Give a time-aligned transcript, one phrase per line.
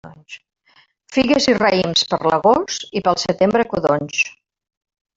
[1.17, 4.27] Figues i raïms per l'agost, i pel setembre codonys.